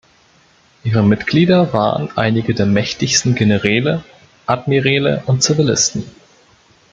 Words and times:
Ihre 0.83 1.03
Mitglieder 1.03 1.73
waren 1.73 2.09
einige 2.17 2.55
der 2.55 2.65
mächtigsten 2.65 3.35
Generäle, 3.35 4.03
Admiräle 4.47 5.21
und 5.27 5.43
Zivilisten. 5.43 6.05